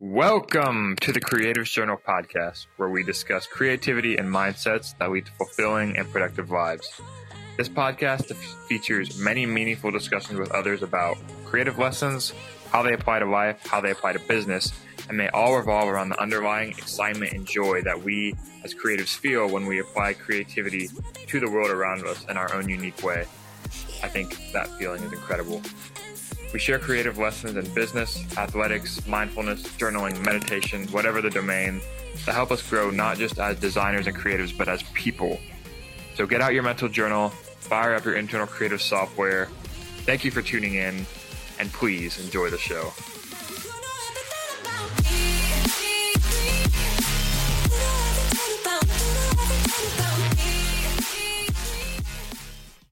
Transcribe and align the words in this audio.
Welcome 0.00 0.94
to 1.00 1.10
the 1.10 1.20
Creatives 1.20 1.72
Journal 1.72 1.96
podcast, 1.96 2.68
where 2.76 2.88
we 2.88 3.02
discuss 3.02 3.48
creativity 3.48 4.16
and 4.16 4.28
mindsets 4.28 4.96
that 4.98 5.10
lead 5.10 5.26
to 5.26 5.32
fulfilling 5.32 5.96
and 5.96 6.08
productive 6.12 6.52
lives. 6.52 6.88
This 7.56 7.68
podcast 7.68 8.32
features 8.68 9.18
many 9.18 9.44
meaningful 9.44 9.90
discussions 9.90 10.38
with 10.38 10.52
others 10.52 10.84
about 10.84 11.18
creative 11.44 11.78
lessons, 11.78 12.32
how 12.70 12.84
they 12.84 12.92
apply 12.92 13.18
to 13.18 13.24
life, 13.24 13.60
how 13.66 13.80
they 13.80 13.90
apply 13.90 14.12
to 14.12 14.20
business, 14.20 14.72
and 15.08 15.18
they 15.18 15.30
all 15.30 15.56
revolve 15.56 15.88
around 15.88 16.10
the 16.10 16.22
underlying 16.22 16.70
excitement 16.70 17.32
and 17.32 17.44
joy 17.44 17.82
that 17.82 18.00
we 18.00 18.36
as 18.62 18.72
creatives 18.72 19.16
feel 19.16 19.48
when 19.48 19.66
we 19.66 19.80
apply 19.80 20.12
creativity 20.12 20.88
to 21.26 21.40
the 21.40 21.50
world 21.50 21.72
around 21.72 22.06
us 22.06 22.24
in 22.26 22.36
our 22.36 22.54
own 22.54 22.68
unique 22.68 23.02
way. 23.02 23.26
I 24.04 24.08
think 24.08 24.52
that 24.52 24.68
feeling 24.78 25.02
is 25.02 25.12
incredible. 25.12 25.60
We 26.52 26.58
share 26.58 26.78
creative 26.78 27.18
lessons 27.18 27.56
in 27.56 27.74
business, 27.74 28.24
athletics, 28.38 29.06
mindfulness, 29.06 29.62
journaling, 29.76 30.24
meditation, 30.24 30.86
whatever 30.88 31.20
the 31.20 31.28
domain, 31.28 31.82
to 32.24 32.32
help 32.32 32.50
us 32.50 32.66
grow 32.66 32.90
not 32.90 33.18
just 33.18 33.38
as 33.38 33.58
designers 33.58 34.06
and 34.06 34.16
creatives, 34.16 34.56
but 34.56 34.66
as 34.66 34.82
people. 34.94 35.38
So 36.14 36.26
get 36.26 36.40
out 36.40 36.54
your 36.54 36.62
mental 36.62 36.88
journal, 36.88 37.28
fire 37.28 37.94
up 37.94 38.04
your 38.04 38.16
internal 38.16 38.46
creative 38.46 38.80
software. 38.80 39.46
Thank 40.06 40.24
you 40.24 40.30
for 40.30 40.40
tuning 40.40 40.74
in, 40.74 41.06
and 41.58 41.70
please 41.72 42.18
enjoy 42.18 42.48
the 42.48 42.58
show. 42.58 42.92